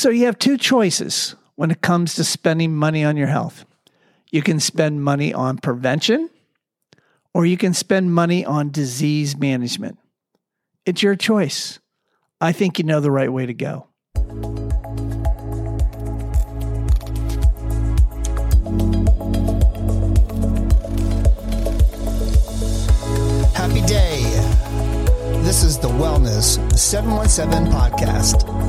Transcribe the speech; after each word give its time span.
So 0.00 0.08
you 0.08 0.24
have 0.24 0.38
two 0.38 0.56
choices 0.56 1.36
when 1.56 1.70
it 1.70 1.82
comes 1.82 2.14
to 2.14 2.24
spending 2.24 2.74
money 2.74 3.04
on 3.04 3.18
your 3.18 3.26
health. 3.26 3.66
You 4.30 4.40
can 4.40 4.58
spend 4.58 5.04
money 5.04 5.34
on 5.34 5.58
prevention 5.58 6.30
or 7.34 7.44
you 7.44 7.58
can 7.58 7.74
spend 7.74 8.14
money 8.14 8.42
on 8.42 8.70
disease 8.70 9.36
management. 9.36 9.98
It's 10.86 11.02
your 11.02 11.16
choice. 11.16 11.80
I 12.40 12.52
think 12.52 12.78
you 12.78 12.84
know 12.86 13.00
the 13.00 13.10
right 13.10 13.30
way 13.30 13.44
to 13.44 13.52
go. 13.52 13.88
Happy 23.54 23.82
day. 23.82 24.22
This 25.44 25.62
is 25.62 25.78
the 25.78 25.88
Wellness 25.88 26.56
717 26.74 27.70
podcast. 27.70 28.59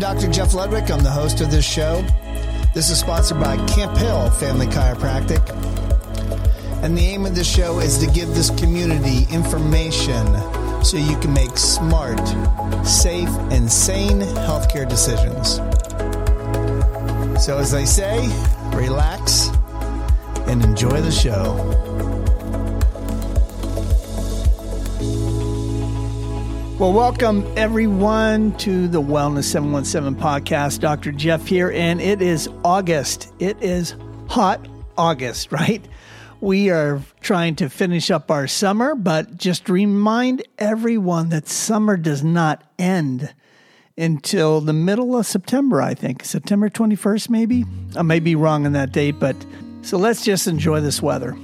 Dr. 0.00 0.28
Jeff 0.28 0.54
Ludwig. 0.54 0.90
I'm 0.90 1.02
the 1.02 1.10
host 1.10 1.42
of 1.42 1.50
this 1.50 1.64
show. 1.64 2.02
This 2.72 2.88
is 2.88 2.98
sponsored 2.98 3.38
by 3.38 3.58
Camp 3.66 3.94
Hill 3.98 4.30
Family 4.30 4.66
Chiropractic. 4.66 5.46
And 6.82 6.96
the 6.96 7.02
aim 7.02 7.26
of 7.26 7.34
this 7.34 7.46
show 7.46 7.80
is 7.80 7.98
to 7.98 8.06
give 8.06 8.28
this 8.28 8.48
community 8.58 9.30
information 9.30 10.24
so 10.82 10.96
you 10.96 11.18
can 11.18 11.34
make 11.34 11.58
smart, 11.58 12.26
safe, 12.86 13.28
and 13.50 13.70
sane 13.70 14.20
healthcare 14.20 14.88
decisions. 14.88 15.56
So, 17.44 17.58
as 17.58 17.70
they 17.70 17.84
say, 17.84 18.26
relax 18.74 19.50
and 20.48 20.64
enjoy 20.64 21.02
the 21.02 21.12
show. 21.12 22.19
Well, 26.80 26.94
welcome 26.94 27.44
everyone 27.58 28.56
to 28.56 28.88
the 28.88 29.02
Wellness 29.02 29.44
717 29.44 30.18
podcast. 30.18 30.80
Dr. 30.80 31.12
Jeff 31.12 31.46
here, 31.46 31.70
and 31.72 32.00
it 32.00 32.22
is 32.22 32.48
August. 32.64 33.34
It 33.38 33.62
is 33.62 33.94
hot 34.30 34.66
August, 34.96 35.52
right? 35.52 35.86
We 36.40 36.70
are 36.70 37.02
trying 37.20 37.56
to 37.56 37.68
finish 37.68 38.10
up 38.10 38.30
our 38.30 38.46
summer, 38.46 38.94
but 38.94 39.36
just 39.36 39.68
remind 39.68 40.42
everyone 40.56 41.28
that 41.28 41.48
summer 41.48 41.98
does 41.98 42.24
not 42.24 42.64
end 42.78 43.34
until 43.98 44.62
the 44.62 44.72
middle 44.72 45.18
of 45.18 45.26
September, 45.26 45.82
I 45.82 45.92
think. 45.92 46.24
September 46.24 46.70
21st, 46.70 47.28
maybe? 47.28 47.66
I 47.94 48.00
may 48.00 48.20
be 48.20 48.34
wrong 48.34 48.64
on 48.64 48.72
that 48.72 48.90
date, 48.90 49.20
but 49.20 49.36
so 49.82 49.98
let's 49.98 50.24
just 50.24 50.46
enjoy 50.46 50.80
this 50.80 51.02
weather. 51.02 51.36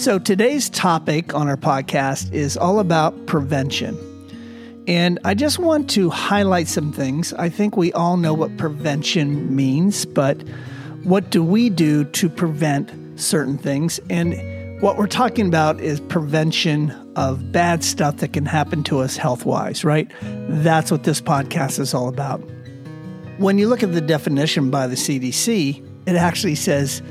So, 0.00 0.18
today's 0.18 0.70
topic 0.70 1.34
on 1.34 1.46
our 1.46 1.58
podcast 1.58 2.32
is 2.32 2.56
all 2.56 2.80
about 2.80 3.26
prevention. 3.26 3.98
And 4.88 5.18
I 5.26 5.34
just 5.34 5.58
want 5.58 5.90
to 5.90 6.08
highlight 6.08 6.68
some 6.68 6.90
things. 6.90 7.34
I 7.34 7.50
think 7.50 7.76
we 7.76 7.92
all 7.92 8.16
know 8.16 8.32
what 8.32 8.56
prevention 8.56 9.54
means, 9.54 10.06
but 10.06 10.42
what 11.02 11.28
do 11.28 11.44
we 11.44 11.68
do 11.68 12.04
to 12.04 12.30
prevent 12.30 12.90
certain 13.20 13.58
things? 13.58 14.00
And 14.08 14.80
what 14.80 14.96
we're 14.96 15.06
talking 15.06 15.46
about 15.46 15.80
is 15.80 16.00
prevention 16.00 16.92
of 17.14 17.52
bad 17.52 17.84
stuff 17.84 18.16
that 18.16 18.32
can 18.32 18.46
happen 18.46 18.82
to 18.84 19.00
us 19.00 19.18
health 19.18 19.44
wise, 19.44 19.84
right? 19.84 20.10
That's 20.22 20.90
what 20.90 21.04
this 21.04 21.20
podcast 21.20 21.78
is 21.78 21.92
all 21.92 22.08
about. 22.08 22.38
When 23.36 23.58
you 23.58 23.68
look 23.68 23.82
at 23.82 23.92
the 23.92 24.00
definition 24.00 24.70
by 24.70 24.86
the 24.86 24.96
CDC, 24.96 25.86
it 26.06 26.16
actually 26.16 26.54
says 26.54 27.02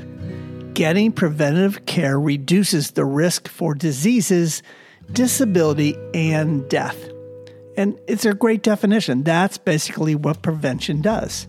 Getting 0.74 1.12
preventative 1.12 1.84
care 1.86 2.18
reduces 2.18 2.92
the 2.92 3.04
risk 3.04 3.48
for 3.48 3.74
diseases, 3.74 4.62
disability, 5.12 5.96
and 6.14 6.68
death. 6.68 6.96
And 7.76 7.98
it's 8.06 8.24
a 8.24 8.34
great 8.34 8.62
definition. 8.62 9.22
That's 9.22 9.58
basically 9.58 10.14
what 10.14 10.42
prevention 10.42 11.00
does. 11.00 11.48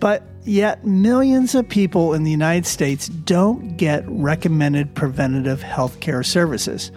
But 0.00 0.22
yet, 0.44 0.84
millions 0.84 1.54
of 1.54 1.68
people 1.68 2.14
in 2.14 2.24
the 2.24 2.30
United 2.30 2.66
States 2.66 3.08
don't 3.08 3.76
get 3.76 4.04
recommended 4.08 4.94
preventative 4.94 5.62
health 5.62 6.00
care 6.00 6.22
services. 6.22 6.90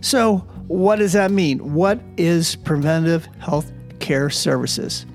So, 0.00 0.38
what 0.66 0.96
does 0.96 1.12
that 1.12 1.30
mean? 1.30 1.74
What 1.74 2.00
is 2.16 2.56
preventative 2.56 3.26
health 3.38 3.70
care 4.00 4.30
services? 4.30 5.06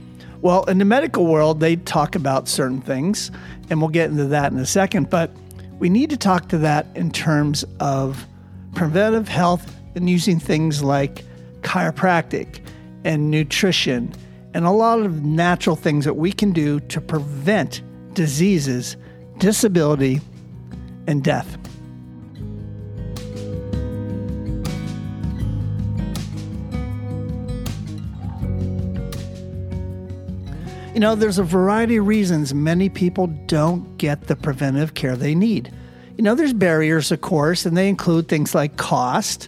Well, 0.41 0.63
in 0.65 0.77
the 0.77 0.85
medical 0.85 1.25
world, 1.25 1.59
they 1.59 1.75
talk 1.75 2.15
about 2.15 2.47
certain 2.47 2.81
things, 2.81 3.29
and 3.69 3.81
we'll 3.81 3.89
get 3.89 4.09
into 4.09 4.25
that 4.25 4.51
in 4.51 4.57
a 4.57 4.65
second. 4.65 5.09
But 5.09 5.31
we 5.79 5.89
need 5.89 6.09
to 6.09 6.17
talk 6.17 6.49
to 6.49 6.57
that 6.59 6.87
in 6.95 7.11
terms 7.11 7.65
of 7.79 8.27
preventive 8.75 9.27
health 9.27 9.75
and 9.95 10.09
using 10.09 10.39
things 10.39 10.83
like 10.83 11.25
chiropractic 11.61 12.59
and 13.03 13.31
nutrition 13.31 14.13
and 14.53 14.65
a 14.65 14.71
lot 14.71 14.99
of 14.99 15.23
natural 15.23 15.75
things 15.75 16.05
that 16.05 16.15
we 16.15 16.31
can 16.31 16.51
do 16.51 16.79
to 16.81 16.99
prevent 16.99 17.81
diseases, 18.13 18.97
disability, 19.37 20.19
and 21.07 21.23
death. 21.23 21.58
You 30.99 31.05
know, 31.05 31.15
there's 31.15 31.39
a 31.39 31.43
variety 31.43 31.95
of 31.95 32.07
reasons 32.07 32.53
many 32.53 32.89
people 32.89 33.27
don't 33.27 33.97
get 33.97 34.27
the 34.27 34.35
preventive 34.35 34.95
care 34.95 35.15
they 35.15 35.33
need. 35.33 35.73
You 36.17 36.25
know, 36.25 36.35
there's 36.35 36.51
barriers, 36.51 37.09
of 37.09 37.21
course, 37.21 37.65
and 37.65 37.77
they 37.77 37.87
include 37.87 38.27
things 38.27 38.53
like 38.53 38.75
cost, 38.75 39.47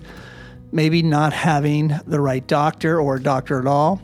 maybe 0.72 1.04
not 1.04 1.34
having 1.34 2.00
the 2.08 2.22
right 2.22 2.48
doctor 2.48 3.02
or 3.02 3.20
doctor 3.20 3.60
at 3.60 3.68
all, 3.68 4.02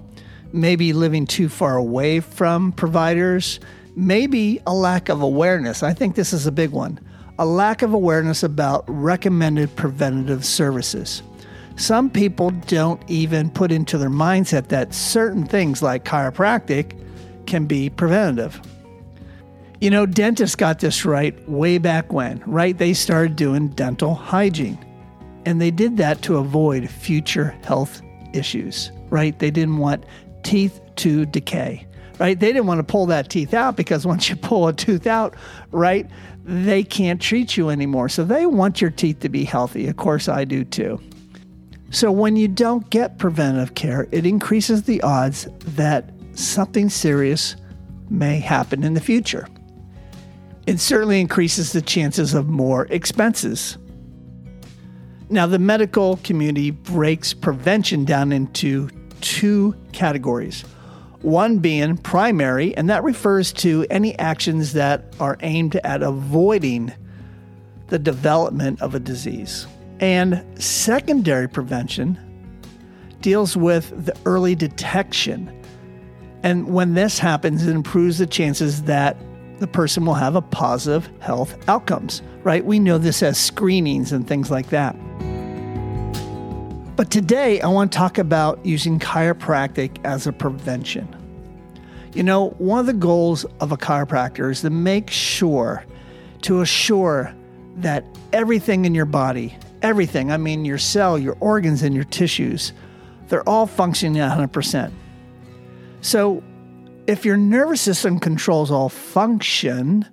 maybe 0.52 0.92
living 0.92 1.26
too 1.26 1.48
far 1.48 1.78
away 1.78 2.20
from 2.20 2.74
providers, 2.74 3.62
maybe 3.96 4.60
a 4.68 4.74
lack 4.74 5.08
of 5.08 5.22
awareness. 5.22 5.84
I 5.84 5.94
think 5.94 6.16
this 6.16 6.34
is 6.34 6.48
a 6.48 6.52
big 6.52 6.72
one 6.72 7.00
a 7.40 7.46
lack 7.46 7.82
of 7.82 7.94
awareness 7.94 8.44
about 8.44 8.84
recommended 8.90 9.74
preventative 9.78 10.44
services. 10.44 11.24
Some 11.78 12.10
people 12.10 12.50
don't 12.50 13.02
even 13.10 13.50
put 13.50 13.72
into 13.72 13.98
their 13.98 14.10
mindset 14.10 14.68
that 14.68 14.94
certain 14.94 15.46
things 15.46 15.82
like 15.82 16.04
chiropractic 16.04 17.07
can 17.48 17.66
be 17.66 17.90
preventative. 17.90 18.62
You 19.80 19.90
know, 19.90 20.06
dentists 20.06 20.56
got 20.56 20.80
this 20.80 21.06
right 21.06 21.48
way 21.50 21.78
back 21.78 22.12
when, 22.12 22.44
right? 22.46 22.78
They 22.78 22.94
started 22.94 23.36
doing 23.36 23.70
dental 23.70 24.16
hygiene. 24.16 24.84
And 25.46 25.62
they 25.62 25.72
did 25.72 25.98
that 25.98 26.22
to 26.24 26.38
avoid 26.38 26.90
future 26.90 27.56
health 27.64 28.02
issues, 28.34 28.92
right? 29.10 29.38
They 29.40 29.52
didn't 29.52 29.78
want 29.78 30.04
teeth 30.44 30.82
to 30.98 31.26
decay, 31.26 31.88
right? 32.20 32.40
They 32.40 32.48
didn't 32.48 32.66
want 32.66 32.80
to 32.80 32.84
pull 32.84 33.06
that 33.08 33.30
teeth 33.30 33.54
out 33.54 33.78
because 33.78 34.06
once 34.06 34.30
you 34.30 34.36
pull 34.50 34.68
a 34.68 34.74
tooth 34.74 35.08
out, 35.08 35.36
right, 35.72 36.10
they 36.44 36.84
can't 36.84 37.22
treat 37.22 37.56
you 37.56 37.70
anymore. 37.70 38.10
So 38.10 38.24
they 38.24 38.46
want 38.46 38.82
your 38.82 38.90
teeth 38.90 39.20
to 39.22 39.30
be 39.30 39.44
healthy. 39.44 39.88
Of 39.88 39.98
course, 39.98 40.28
I 40.28 40.44
do 40.44 40.64
too. 40.64 41.00
So 41.90 42.12
when 42.12 42.36
you 42.36 42.48
don't 42.48 42.90
get 42.90 43.18
preventive 43.18 43.76
care, 43.76 44.08
it 44.12 44.26
increases 44.26 44.84
the 44.84 45.02
odds 45.02 45.48
that 45.60 46.10
something 46.38 46.90
serious 46.90 47.56
may 48.10 48.40
happen 48.40 48.84
in 48.84 48.94
the 48.94 49.02
future. 49.02 49.48
It 50.66 50.80
certainly 50.80 51.20
increases 51.22 51.72
the 51.72 51.82
chances 51.82 52.34
of 52.34 52.48
more 52.48 52.88
expenses. 52.90 53.78
Now, 55.30 55.46
the 55.46 55.60
medical 55.60 56.18
community 56.24 56.72
breaks 56.72 57.34
prevention 57.34 58.06
down 58.06 58.32
into 58.32 58.90
two 59.22 59.76
categories. 59.92 60.62
One 61.22 61.60
being 61.60 61.98
primary, 61.98 62.76
and 62.78 62.90
that 62.90 63.04
refers 63.04 63.52
to 63.54 63.86
any 63.90 64.18
actions 64.20 64.74
that 64.74 65.16
are 65.20 65.38
aimed 65.42 65.76
at 65.78 66.04
avoiding 66.04 66.94
the 67.88 68.00
development 68.00 68.82
of 68.82 68.94
a 68.94 69.00
disease. 69.00 69.68
And 70.00 70.46
secondary 70.62 71.50
prevention 71.50 72.20
deals 73.22 73.58
with 73.58 74.06
the 74.06 74.16
early 74.26 74.54
detection 74.54 75.57
and 76.44 76.74
when 76.74 76.94
this 76.94 77.20
happens, 77.20 77.66
it 77.66 77.74
improves 77.74 78.18
the 78.18 78.28
chances 78.28 78.84
that 78.84 79.18
the 79.60 79.68
person 79.68 80.06
will 80.06 80.14
have 80.14 80.36
a 80.36 80.42
positive 80.42 81.10
health 81.20 81.58
outcomes, 81.68 82.22
right? 82.44 82.64
We 82.64 82.80
know 82.80 82.98
this 82.98 83.24
as 83.24 83.38
screenings 83.40 84.12
and 84.12 84.28
things 84.28 84.52
like 84.52 84.70
that. 84.70 84.96
But 86.96 87.12
today, 87.12 87.62
I 87.62 87.68
want 87.68 87.92
to 87.92 87.98
talk 87.98 88.18
about 88.18 88.66
using 88.66 89.00
chiropractic 89.00 90.04
as 90.04 90.26
a 90.28 90.34
prevention. 90.34 91.14
You 92.14 92.24
know, 92.24 92.50
one 92.58 92.80
of 92.80 92.86
the 92.88 92.94
goals 92.94 93.46
of 93.60 93.72
a 93.72 93.78
chiropractor 93.78 94.50
is 94.52 94.62
to 94.62 94.70
make 94.70 95.10
sure, 95.12 95.86
to 96.44 96.62
assure 96.62 97.34
that 97.78 98.04
everything 98.34 98.86
in 98.86 98.96
your 98.96 99.06
body, 99.06 99.56
everything, 99.84 100.32
I 100.32 100.38
mean 100.38 100.66
your 100.66 100.80
cell, 100.80 101.20
your 101.20 101.38
organs, 101.40 101.84
and 101.84 101.94
your 101.94 102.06
tissues, 102.06 102.74
they're 103.28 103.48
all 103.48 103.68
functioning 103.68 104.20
at 104.20 104.36
100%. 104.36 104.92
So, 106.02 106.44
if 107.08 107.26
your 107.26 107.38
nervous 107.38 107.82
system 107.82 108.20
controls 108.20 108.70
all 108.70 108.90
function, 108.90 110.06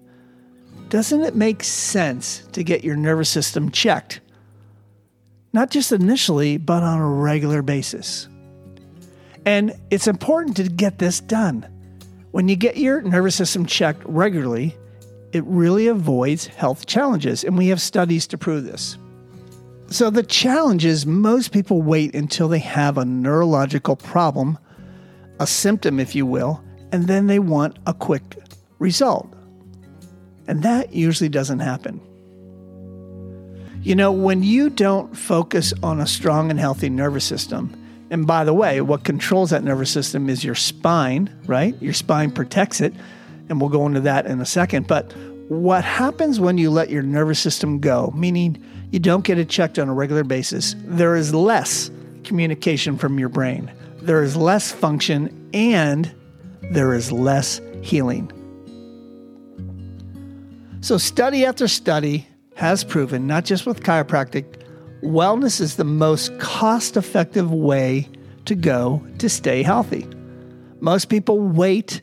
doesn't 0.89 1.23
it 1.23 1.35
make 1.35 1.65
sense 1.65 2.47
to 2.53 2.63
get 2.63 2.85
your 2.85 2.97
nervous 2.97 3.29
system 3.29 3.71
checked? 3.71 4.21
not 5.55 5.71
just 5.71 5.93
initially, 5.93 6.59
but 6.59 6.83
on 6.83 6.99
a 6.99 7.09
regular 7.09 7.63
basis. 7.63 8.29
And 9.47 9.73
it's 9.91 10.09
important 10.09 10.57
to 10.57 10.65
get 10.65 10.99
this 10.99 11.21
done. 11.21 11.67
When 12.33 12.49
you 12.49 12.57
get 12.57 12.77
your 12.77 13.01
nervous 13.03 13.37
system 13.37 13.65
checked 13.65 14.03
regularly, 14.05 14.77
it 15.33 15.45
really 15.45 15.87
avoids 15.87 16.49
health 16.49 16.87
challenges, 16.87 17.45
and 17.45 17.57
we 17.57 17.69
have 17.69 17.81
studies 17.81 18.27
to 18.29 18.39
prove 18.39 18.65
this. 18.65 18.99
So, 19.91 20.11
the 20.11 20.23
challenge 20.25 20.85
is 20.85 21.07
most 21.07 21.53
people 21.53 21.83
wait 21.83 22.17
until 22.17 22.49
they 22.49 22.59
have 22.59 22.99
a 22.99 23.05
neurological 23.05 23.95
problem, 23.95 24.59
a 25.41 25.47
symptom, 25.47 25.99
if 26.01 26.15
you 26.15 26.27
will, 26.27 26.63
and 26.93 27.07
then 27.07 27.27
they 27.27 27.39
want 27.39 27.79
a 27.87 27.95
quick 27.95 28.39
result. 28.79 29.33
And 30.47 30.63
that 30.63 30.93
usually 30.93 31.29
doesn't 31.29 31.61
happen. 31.61 32.01
You 33.83 33.95
know, 33.95 34.13
when 34.13 34.43
you 34.43 34.71
don't 34.71 35.15
focus 35.17 35.75
on 35.83 36.01
a 36.01 36.07
strong 36.07 36.51
and 36.51 36.59
healthy 36.59 36.89
nervous 36.89 37.25
system, 37.25 37.75
and 38.11 38.27
by 38.27 38.45
the 38.45 38.55
way, 38.55 38.81
what 38.81 39.05
controls 39.05 39.51
that 39.51 39.65
nervous 39.65 39.91
system 39.91 40.29
is 40.29 40.45
your 40.45 40.55
spine, 40.55 41.35
right? 41.47 41.75
Your 41.83 41.93
spine 41.93 42.31
protects 42.31 42.81
it, 42.81 42.95
and 43.49 43.61
we'll 43.61 43.71
go 43.71 43.87
into 43.87 44.01
that 44.01 44.27
in 44.27 44.41
a 44.41 44.47
second. 44.47 44.87
But 44.87 45.13
what 45.49 45.85
happens 45.85 46.41
when 46.41 46.57
you 46.57 46.71
let 46.71 46.91
your 46.91 47.03
nervous 47.03 47.39
system 47.39 47.81
go, 47.81 48.13
meaning 48.17 48.63
you 48.91 49.01
don't 49.01 49.25
get 49.25 49.39
it 49.39 49.49
checked 49.49 49.79
on 49.79 49.89
a 49.89 49.95
regular 49.95 50.25
basis, 50.25 50.77
there 50.85 51.17
is 51.17 51.35
less 51.35 51.91
communication 52.23 52.97
from 52.97 53.19
your 53.19 53.29
brain, 53.29 53.71
there 54.07 54.23
is 54.23 54.37
less 54.37 54.71
function, 54.73 55.51
and 55.55 56.13
there 56.63 56.95
is 56.95 57.11
less 57.11 57.61
healing. 57.83 58.31
So, 60.81 60.99
study 60.99 61.45
after 61.47 61.67
study 61.69 62.27
has 62.57 62.85
proven, 62.85 63.27
not 63.27 63.45
just 63.45 63.67
with 63.67 63.83
chiropractic, 63.83 64.63
wellness 65.03 65.61
is 65.61 65.77
the 65.77 65.85
most 65.85 66.39
cost 66.39 66.97
effective 66.97 67.53
way 67.53 68.09
to 68.45 68.55
go 68.55 69.07
to 69.19 69.29
stay 69.29 69.63
healthy. 69.63 70.07
Most 70.81 71.09
people 71.09 71.41
wait 71.41 72.03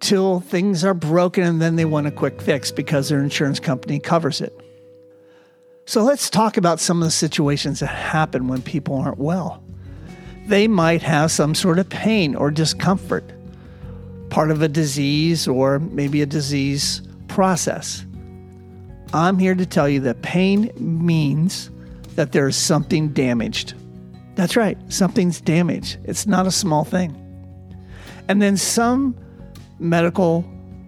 till 0.00 0.40
things 0.40 0.84
are 0.84 0.94
broken 0.94 1.42
and 1.42 1.60
then 1.60 1.76
they 1.76 1.84
want 1.84 2.06
a 2.06 2.10
quick 2.10 2.40
fix 2.40 2.70
because 2.70 3.08
their 3.08 3.20
insurance 3.20 3.58
company 3.58 3.98
covers 3.98 4.40
it. 4.40 4.56
So 5.86 6.02
let's 6.02 6.30
talk 6.30 6.56
about 6.56 6.80
some 6.80 6.98
of 6.98 7.06
the 7.06 7.12
situations 7.12 7.80
that 7.80 7.86
happen 7.86 8.48
when 8.48 8.62
people 8.62 8.96
aren't 8.96 9.18
well. 9.18 9.65
They 10.46 10.68
might 10.68 11.02
have 11.02 11.32
some 11.32 11.54
sort 11.54 11.78
of 11.78 11.88
pain 11.88 12.36
or 12.36 12.50
discomfort, 12.50 13.32
part 14.30 14.50
of 14.50 14.62
a 14.62 14.68
disease 14.68 15.48
or 15.48 15.80
maybe 15.80 16.22
a 16.22 16.26
disease 16.26 17.02
process. 17.26 18.06
I'm 19.12 19.38
here 19.38 19.54
to 19.54 19.66
tell 19.66 19.88
you 19.88 20.00
that 20.00 20.22
pain 20.22 20.70
means 20.76 21.70
that 22.14 22.32
there 22.32 22.46
is 22.46 22.56
something 22.56 23.08
damaged. 23.08 23.74
That's 24.36 24.56
right, 24.56 24.78
something's 24.92 25.40
damaged. 25.40 25.98
It's 26.04 26.26
not 26.26 26.46
a 26.46 26.52
small 26.52 26.84
thing. 26.84 27.22
And 28.28 28.40
then 28.40 28.56
some 28.56 29.16
medical 29.78 30.44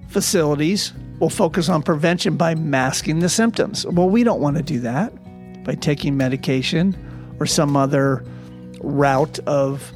facilities 0.08 0.92
will 1.18 1.30
focus 1.30 1.68
on 1.68 1.82
prevention 1.82 2.36
by 2.36 2.54
masking 2.54 3.18
the 3.18 3.28
symptoms. 3.28 3.86
Well, 3.86 4.08
we 4.08 4.22
don't 4.22 4.40
want 4.40 4.56
to 4.56 4.62
do 4.62 4.80
that 4.80 5.12
by 5.64 5.74
taking 5.74 6.16
medication 6.16 6.96
or 7.40 7.46
some 7.46 7.76
other 7.76 8.24
route 8.80 9.38
of 9.40 9.92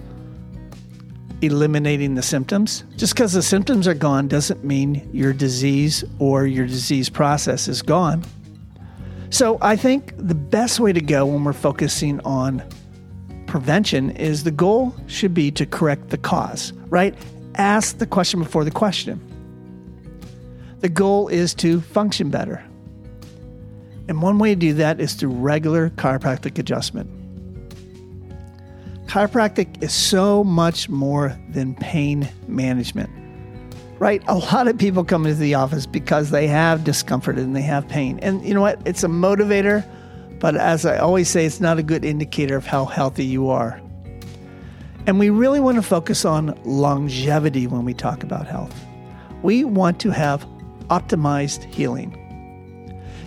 eliminating 1.43 2.14
the 2.14 2.23
symptoms. 2.23 2.84
Just 2.96 3.14
because 3.14 3.32
the 3.32 3.43
symptoms 3.43 3.88
are 3.88 3.94
gone 3.94 4.29
doesn't 4.29 4.64
mean 4.64 5.08
your 5.12 5.32
disease 5.32 6.05
or 6.19 6.46
your 6.46 6.67
disease 6.67 7.08
process 7.08 7.69
is 7.69 7.82
gone. 7.82 8.23
So 9.31 9.58
I 9.61 9.76
think 9.76 10.14
the 10.17 10.34
best 10.34 10.79
way 10.79 10.93
to 10.93 11.00
go 11.00 11.26
when 11.26 11.43
we're 11.43 11.52
focusing 11.52 12.20
on 12.20 12.62
prevention 13.46 14.11
is 14.11 14.44
the 14.44 14.50
goal 14.50 14.94
should 15.06 15.35
be 15.35 15.50
to 15.52 15.67
correct 15.67 16.11
the 16.11 16.19
cause, 16.19 16.73
right? 16.88 17.14
Ask 17.56 17.99
the 17.99 18.06
question 18.06 18.40
before 18.40 18.64
the 18.64 18.70
question. 18.70 19.20
The 20.81 20.88
goal 20.88 21.28
is 21.28 21.55
to 21.56 21.81
function 21.81 22.31
better. 22.31 22.64
And 24.08 24.20
one 24.20 24.38
way 24.38 24.50
to 24.50 24.56
do 24.58 24.75
that 24.75 25.00
is 25.00 25.14
through 25.14 25.31
regular 25.31 25.90
chiropractic 25.90 26.58
adjustment. 26.58 27.08
Chiropractic 29.12 29.82
is 29.82 29.93
so 29.93 30.43
much 30.43 30.88
more 30.88 31.38
than 31.50 31.75
pain 31.75 32.31
management, 32.49 33.11
right? 33.99 34.23
A 34.26 34.38
lot 34.38 34.69
of 34.69 34.79
people 34.79 35.05
come 35.05 35.26
into 35.26 35.38
the 35.38 35.53
office 35.53 35.85
because 35.85 36.31
they 36.31 36.47
have 36.47 36.82
discomfort 36.82 37.37
and 37.37 37.55
they 37.55 37.61
have 37.61 37.87
pain. 37.87 38.19
And 38.20 38.43
you 38.43 38.55
know 38.55 38.62
what? 38.62 38.81
It's 38.87 39.05
a 39.05 39.09
motivator, 39.09 39.87
but 40.41 40.56
as 40.56 40.87
I 40.87 40.97
always 40.97 41.29
say, 41.29 41.44
it's 41.44 41.61
not 41.61 41.79
a 41.79 41.82
good 41.82 42.06
indicator 42.06 42.56
of 42.56 42.64
how 42.64 42.87
healthy 42.87 43.26
you 43.26 43.50
are. 43.50 43.82
And 45.06 45.19
we 45.19 45.29
really 45.29 45.61
want 45.61 45.76
to 45.76 45.82
focus 45.82 46.25
on 46.25 46.59
longevity 46.64 47.67
when 47.67 47.85
we 47.85 47.93
talk 47.93 48.23
about 48.23 48.47
health. 48.47 48.75
We 49.43 49.62
want 49.62 50.00
to 50.00 50.11
have 50.11 50.47
optimized 50.88 51.64
healing. 51.64 52.19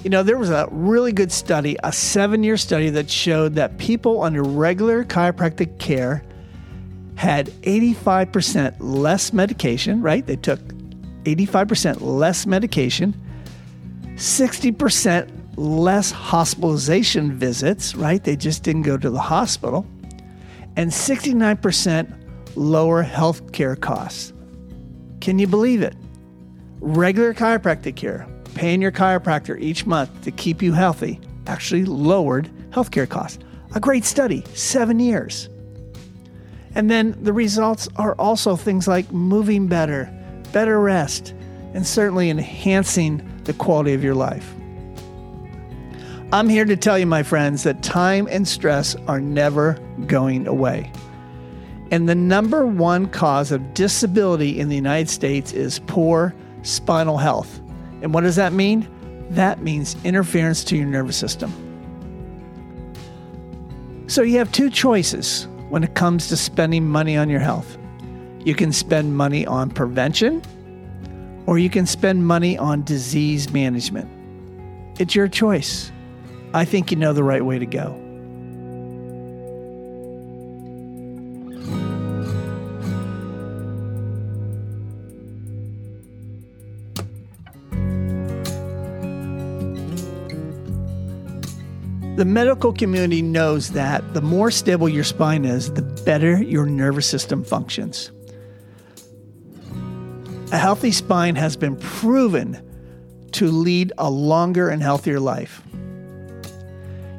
You 0.05 0.11
know, 0.11 0.21
there 0.21 0.37
was 0.37 0.51
a 0.51 0.67
really 0.69 1.11
good 1.11 1.31
study, 1.31 1.77
a 1.83 1.91
seven 1.91 2.43
year 2.43 2.57
study 2.57 2.91
that 2.91 3.09
showed 3.09 3.55
that 3.55 3.79
people 3.79 4.21
under 4.21 4.43
regular 4.43 5.03
chiropractic 5.03 5.79
care 5.79 6.21
had 7.15 7.47
85% 7.63 8.75
less 8.77 9.33
medication, 9.33 10.03
right? 10.03 10.23
They 10.23 10.35
took 10.35 10.59
85% 11.23 12.01
less 12.01 12.45
medication, 12.45 13.19
60% 14.13 15.31
less 15.55 16.11
hospitalization 16.11 17.35
visits, 17.35 17.95
right? 17.95 18.23
They 18.23 18.35
just 18.35 18.61
didn't 18.61 18.83
go 18.83 18.97
to 18.97 19.09
the 19.09 19.19
hospital, 19.19 19.87
and 20.75 20.91
69% 20.91 22.13
lower 22.55 23.01
health 23.01 23.51
care 23.53 23.75
costs. 23.75 24.33
Can 25.19 25.39
you 25.39 25.47
believe 25.47 25.81
it? 25.81 25.95
Regular 26.79 27.33
chiropractic 27.33 27.95
care, 27.95 28.27
paying 28.55 28.81
your 28.81 28.91
chiropractor 28.91 29.59
each 29.59 29.85
month 29.85 30.23
to 30.23 30.31
keep 30.31 30.61
you 30.61 30.73
healthy 30.73 31.19
actually 31.47 31.85
lowered 31.85 32.49
healthcare 32.71 33.07
costs. 33.07 33.43
A 33.75 33.79
great 33.79 34.05
study, 34.05 34.43
seven 34.53 34.99
years. 34.99 35.49
And 36.73 36.89
then 36.89 37.15
the 37.21 37.33
results 37.33 37.87
are 37.95 38.15
also 38.15 38.55
things 38.55 38.87
like 38.87 39.11
moving 39.11 39.67
better, 39.67 40.11
better 40.51 40.79
rest, 40.79 41.33
and 41.73 41.85
certainly 41.85 42.29
enhancing 42.29 43.21
the 43.43 43.53
quality 43.53 43.93
of 43.93 44.03
your 44.03 44.15
life. 44.15 44.53
I'm 46.31 46.49
here 46.49 46.65
to 46.65 46.75
tell 46.75 46.97
you, 46.97 47.05
my 47.05 47.23
friends, 47.23 47.63
that 47.63 47.83
time 47.83 48.27
and 48.29 48.47
stress 48.47 48.95
are 49.07 49.21
never 49.21 49.79
going 50.07 50.47
away. 50.47 50.91
And 51.91 52.09
the 52.09 52.15
number 52.15 52.65
one 52.65 53.07
cause 53.07 53.51
of 53.51 53.73
disability 53.73 54.59
in 54.59 54.69
the 54.69 54.75
United 54.75 55.09
States 55.09 55.53
is 55.53 55.79
poor 55.87 56.33
spinal 56.63 57.17
health. 57.17 57.61
And 58.05 58.13
what 58.13 58.21
does 58.21 58.35
that 58.35 58.53
mean? 58.53 58.87
That 59.31 59.63
means 59.63 59.95
interference 60.03 60.63
to 60.65 60.77
your 60.77 60.85
nervous 60.85 61.17
system. 61.17 61.51
So 64.05 64.21
you 64.21 64.37
have 64.37 64.51
two 64.51 64.69
choices 64.69 65.47
when 65.69 65.83
it 65.83 65.95
comes 65.95 66.27
to 66.27 66.37
spending 66.37 66.87
money 66.87 67.17
on 67.17 67.31
your 67.31 67.39
health. 67.39 67.79
You 68.43 68.53
can 68.53 68.71
spend 68.71 69.17
money 69.17 69.43
on 69.47 69.71
prevention, 69.71 70.43
or 71.47 71.57
you 71.57 71.71
can 71.71 71.87
spend 71.87 72.27
money 72.27 72.59
on 72.59 72.83
disease 72.83 73.51
management. 73.51 74.07
It's 74.99 75.15
your 75.15 75.27
choice. 75.27 75.91
I 76.53 76.63
think 76.63 76.91
you 76.91 76.97
know 76.97 77.11
the 77.11 77.23
right 77.23 77.43
way 77.43 77.57
to 77.57 77.65
go. 77.65 77.99
The 92.15 92.23
medical 92.23 92.71
community 92.71 93.21
knows 93.21 93.71
that 93.71 94.13
the 94.13 94.21
more 94.21 94.49
stable 94.49 94.87
your 94.87 95.03
spine 95.03 95.43
is, 95.43 95.73
the 95.73 95.81
better 95.81 96.41
your 96.41 96.65
nervous 96.65 97.05
system 97.05 97.43
functions. 97.43 98.09
A 100.53 100.57
healthy 100.57 100.93
spine 100.93 101.35
has 101.35 101.57
been 101.57 101.75
proven 101.75 102.61
to 103.33 103.51
lead 103.51 103.91
a 103.97 104.09
longer 104.09 104.69
and 104.69 104.81
healthier 104.81 105.19
life. 105.19 105.61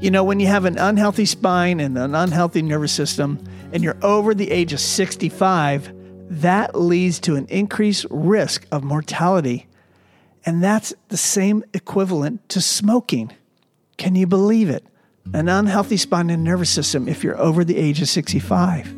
You 0.00 0.10
know, 0.10 0.24
when 0.24 0.40
you 0.40 0.46
have 0.46 0.64
an 0.64 0.78
unhealthy 0.78 1.26
spine 1.26 1.78
and 1.78 1.98
an 1.98 2.14
unhealthy 2.14 2.62
nervous 2.62 2.92
system, 2.92 3.38
and 3.72 3.84
you're 3.84 3.98
over 4.02 4.32
the 4.32 4.50
age 4.50 4.72
of 4.72 4.80
65, 4.80 5.92
that 6.40 6.74
leads 6.74 7.20
to 7.20 7.36
an 7.36 7.46
increased 7.50 8.06
risk 8.08 8.66
of 8.72 8.82
mortality. 8.82 9.66
And 10.46 10.64
that's 10.64 10.94
the 11.08 11.18
same 11.18 11.64
equivalent 11.74 12.48
to 12.48 12.62
smoking. 12.62 13.32
Can 13.96 14.14
you 14.14 14.26
believe 14.26 14.68
it? 14.68 14.84
An 15.32 15.48
unhealthy 15.48 15.96
spine 15.96 16.30
and 16.30 16.44
nervous 16.44 16.70
system 16.70 17.08
if 17.08 17.24
you're 17.24 17.38
over 17.38 17.64
the 17.64 17.76
age 17.76 18.00
of 18.00 18.08
65. 18.08 18.94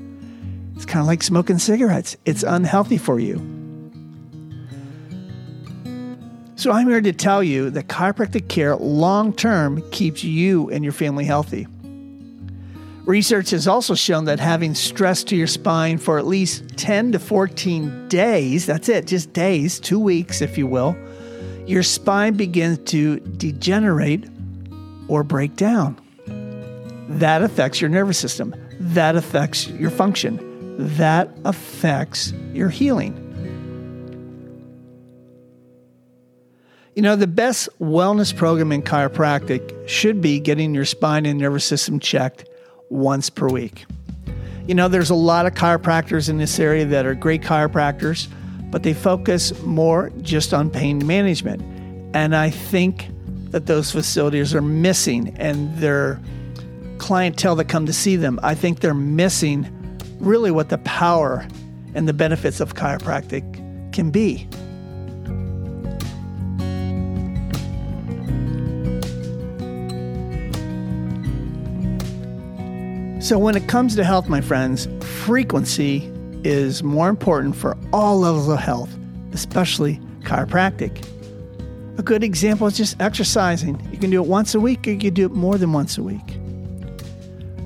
It's 0.74 0.84
kind 0.84 1.00
of 1.00 1.06
like 1.06 1.22
smoking 1.22 1.58
cigarettes, 1.58 2.16
it's 2.24 2.42
unhealthy 2.42 2.98
for 2.98 3.18
you. 3.18 3.36
So, 6.56 6.72
I'm 6.72 6.88
here 6.88 7.00
to 7.00 7.12
tell 7.12 7.42
you 7.42 7.70
that 7.70 7.86
chiropractic 7.86 8.48
care 8.48 8.74
long 8.76 9.32
term 9.32 9.88
keeps 9.92 10.24
you 10.24 10.68
and 10.70 10.82
your 10.82 10.92
family 10.92 11.24
healthy. 11.24 11.68
Research 13.04 13.50
has 13.50 13.66
also 13.66 13.94
shown 13.94 14.24
that 14.24 14.40
having 14.40 14.74
stress 14.74 15.24
to 15.24 15.36
your 15.36 15.46
spine 15.46 15.98
for 15.98 16.18
at 16.18 16.26
least 16.26 16.76
10 16.76 17.12
to 17.12 17.18
14 17.18 18.08
days, 18.08 18.66
that's 18.66 18.88
it, 18.88 19.06
just 19.06 19.32
days, 19.32 19.80
two 19.80 20.00
weeks, 20.00 20.42
if 20.42 20.58
you 20.58 20.66
will, 20.66 20.96
your 21.64 21.84
spine 21.84 22.34
begins 22.34 22.78
to 22.90 23.20
degenerate 23.20 24.26
or 25.08 25.24
break 25.24 25.56
down. 25.56 25.98
That 27.08 27.42
affects 27.42 27.80
your 27.80 27.90
nervous 27.90 28.18
system. 28.18 28.54
That 28.78 29.16
affects 29.16 29.66
your 29.68 29.90
function. 29.90 30.76
That 30.96 31.30
affects 31.44 32.32
your 32.52 32.68
healing. 32.68 33.24
You 36.94 37.02
know, 37.02 37.16
the 37.16 37.26
best 37.26 37.68
wellness 37.80 38.34
program 38.36 38.72
in 38.72 38.82
chiropractic 38.82 39.88
should 39.88 40.20
be 40.20 40.40
getting 40.40 40.74
your 40.74 40.84
spine 40.84 41.26
and 41.26 41.38
nervous 41.38 41.64
system 41.64 42.00
checked 42.00 42.48
once 42.90 43.30
per 43.30 43.48
week. 43.48 43.86
You 44.66 44.74
know, 44.74 44.88
there's 44.88 45.10
a 45.10 45.14
lot 45.14 45.46
of 45.46 45.54
chiropractors 45.54 46.28
in 46.28 46.38
this 46.38 46.58
area 46.58 46.84
that 46.86 47.06
are 47.06 47.14
great 47.14 47.42
chiropractors, 47.42 48.28
but 48.70 48.82
they 48.82 48.94
focus 48.94 49.58
more 49.62 50.10
just 50.22 50.52
on 50.52 50.70
pain 50.70 51.06
management. 51.06 51.62
And 52.14 52.34
I 52.34 52.50
think 52.50 53.08
that 53.50 53.66
those 53.66 53.90
facilities 53.90 54.54
are 54.54 54.62
missing 54.62 55.34
and 55.38 55.76
their 55.78 56.20
clientele 56.98 57.56
that 57.56 57.68
come 57.68 57.86
to 57.86 57.92
see 57.92 58.16
them, 58.16 58.38
I 58.42 58.54
think 58.54 58.80
they're 58.80 58.94
missing 58.94 59.66
really 60.20 60.50
what 60.50 60.68
the 60.68 60.78
power 60.78 61.46
and 61.94 62.08
the 62.08 62.12
benefits 62.12 62.60
of 62.60 62.74
chiropractic 62.74 63.42
can 63.92 64.10
be. 64.10 64.48
So, 73.20 73.38
when 73.38 73.56
it 73.56 73.68
comes 73.68 73.96
to 73.96 74.04
health, 74.04 74.28
my 74.28 74.40
friends, 74.40 74.88
frequency 75.24 76.10
is 76.44 76.82
more 76.82 77.08
important 77.08 77.56
for 77.56 77.76
all 77.92 78.20
levels 78.20 78.48
of 78.48 78.58
health, 78.58 78.96
especially 79.32 80.00
chiropractic. 80.20 81.04
A 81.98 82.02
good 82.02 82.22
example 82.22 82.68
is 82.68 82.76
just 82.76 83.00
exercising. 83.02 83.84
You 83.90 83.98
can 83.98 84.10
do 84.10 84.22
it 84.22 84.28
once 84.28 84.54
a 84.54 84.60
week 84.60 84.86
or 84.86 84.92
you 84.92 84.98
can 84.98 85.14
do 85.14 85.26
it 85.26 85.32
more 85.32 85.58
than 85.58 85.72
once 85.72 85.98
a 85.98 86.02
week. 86.04 86.38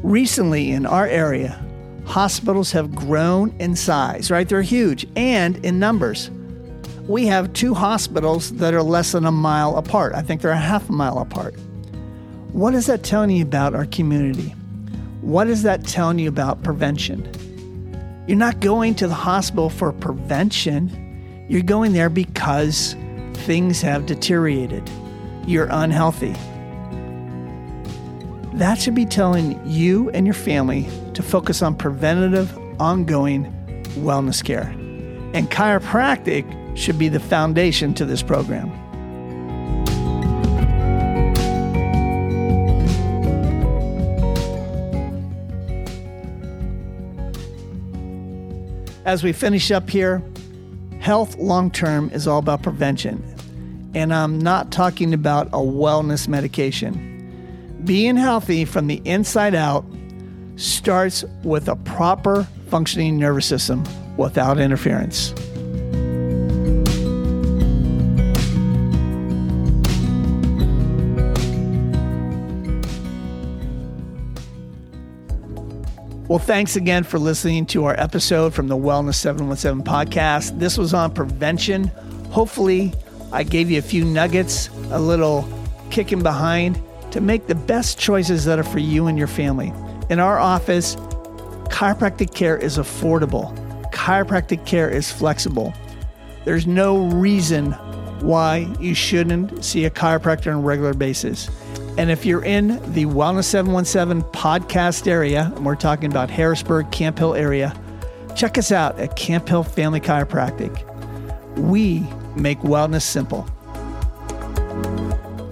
Recently, 0.03 0.71
in 0.71 0.87
our 0.87 1.07
area, 1.07 1.63
hospitals 2.07 2.73
have 2.73 2.95
grown 2.95 3.55
in 3.59 3.77
size, 3.77 4.31
right? 4.31 4.49
They're 4.49 4.63
huge 4.63 5.07
and 5.17 5.63
in 5.65 5.79
numbers. 5.79 6.31
We 7.07 7.27
have 7.27 7.53
two 7.53 7.75
hospitals 7.75 8.53
that 8.53 8.73
are 8.73 8.83
less 8.83 9.13
than 9.13 9.27
a 9.27 9.31
mile 9.31 9.77
apart. 9.77 10.15
I 10.15 10.23
think 10.23 10.41
they're 10.41 10.51
a 10.51 10.57
half 10.57 10.89
a 10.89 10.93
mile 10.93 11.19
apart. 11.19 11.55
What 12.53 12.75
is 12.75 12.87
that 12.87 13.03
telling 13.03 13.31
you 13.31 13.43
about 13.43 13.75
our 13.75 13.85
community? 13.85 14.55
What 15.21 15.47
is 15.47 15.63
that 15.65 15.87
telling 15.87 16.19
you 16.19 16.31
about 16.31 16.63
prevention? 16.63 17.29
You're 18.27 18.39
not 18.39 18.61
going 18.61 18.95
to 18.95 19.09
the 19.09 19.15
hospital 19.15 19.69
for 19.69 19.93
prevention. 19.93 21.47
You're 21.51 21.63
going 21.63 21.93
there 21.93 22.09
because 22.09 22.97
things 23.35 23.83
have 23.83 24.07
deteriorated. 24.07 24.89
You're 25.47 25.69
unhealthy. 25.71 26.35
That 28.55 28.79
should 28.79 28.95
be 28.95 29.07
telling 29.07 29.61
you 29.67 30.11
and 30.11 30.27
your 30.27 30.35
family 30.35 30.89
to 31.15 31.23
focus 31.23 31.63
on 31.63 31.75
preventative, 31.75 32.57
ongoing 32.79 33.53
wellness 33.97 34.45
care. 34.45 34.75
And 35.35 35.51
chiropractic 35.51 36.77
should 36.77 36.99
be 36.99 37.09
the 37.09 37.21
foundation 37.21 37.95
to 37.95 38.05
this 38.05 38.23
program. 38.23 38.71
As 49.05 49.23
we 49.25 49.33
finish 49.33 49.71
up 49.71 49.91
here, 49.91 50.23
health 51.03 51.37
long 51.37 51.69
term 51.69 52.09
is 52.11 52.29
all 52.29 52.39
about 52.39 52.63
prevention. 52.63 53.21
And 53.93 54.15
I'm 54.15 54.39
not 54.39 54.71
talking 54.71 55.13
about 55.13 55.49
a 55.49 55.59
wellness 55.59 56.29
medication. 56.29 57.11
Being 57.85 58.17
healthy 58.17 58.65
from 58.65 58.87
the 58.87 59.03
inside 59.05 59.57
out 59.57 59.85
starts 60.55 61.25
with 61.43 61.67
a 61.67 61.75
proper 61.75 62.47
functioning 62.69 63.19
nervous 63.19 63.47
system 63.47 63.85
without 64.17 64.61
interference. 64.61 65.35
Well, 76.33 76.39
thanks 76.39 76.77
again 76.77 77.05
for 77.05 77.19
listening 77.19 77.67
to 77.67 77.85
our 77.85 78.01
episode 78.01 78.55
from 78.55 78.67
the 78.67 78.75
Wellness 78.75 79.17
717 79.17 79.85
podcast. 79.85 80.59
This 80.59 80.79
was 80.79 80.95
on 80.95 81.13
prevention. 81.13 81.89
Hopefully, 82.31 82.95
I 83.33 83.43
gave 83.43 83.71
you 83.71 83.79
a 83.79 83.83
few 83.83 84.03
nuggets, 84.03 84.71
a 84.93 84.99
little 84.99 85.47
kicking 85.91 86.23
behind 86.23 86.81
to 87.11 87.21
make 87.21 87.49
the 87.49 87.55
best 87.55 87.99
choices 87.99 88.47
that 88.47 88.59
are 88.59 88.65
for 88.65 88.79
you 88.79 89.09
and 89.09 89.19
your 89.19 89.27
family. 89.27 89.75
In 90.09 90.21
our 90.21 90.39
office, 90.39 90.97
chiropractic 91.67 92.35
care 92.35 92.57
is 92.57 92.79
affordable, 92.79 93.55
chiropractic 93.91 94.65
care 94.65 94.89
is 94.89 95.13
flexible. 95.13 95.75
There's 96.47 96.67
no 96.67 97.09
reason 97.09 97.73
why 98.23 98.75
you 98.81 98.95
shouldn't 98.95 99.63
see 99.63 99.85
a 99.85 99.91
chiropractor 99.91 100.47
on 100.47 100.61
a 100.61 100.67
regular 100.67 100.95
basis. 100.95 101.51
And 101.99 102.11
if 102.11 102.25
you're 102.25 102.45
in 102.45 102.69
the 102.95 103.05
Wellness 103.05 103.45
717 103.45 104.23
podcast 104.33 105.07
area, 105.07 105.53
and 105.55 105.65
we're 105.65 105.77
talking 105.77 106.11
about 106.11 106.31
Harrisburg, 106.31 106.91
Camp 106.91 107.19
Hill 107.19 107.35
area, 107.35 107.79
check 108.35 108.57
us 108.57 108.73
out 108.73 108.99
at 108.99 109.15
Camp 109.15 109.47
Hill 109.47 109.63
Family 109.63 110.01
Chiropractic. 110.01 110.89
We 111.59 112.07
make 112.35 112.59
wellness 112.61 113.03
simple. 113.03 113.43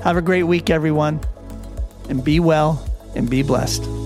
Have 0.03 0.17
a 0.17 0.23
great 0.23 0.45
week, 0.45 0.71
everyone, 0.71 1.21
and 2.09 2.25
be 2.25 2.41
well 2.41 2.83
and 3.15 3.29
be 3.29 3.43
blessed. 3.43 4.00